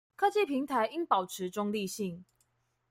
[0.15, 2.25] 科技平台應保持中立性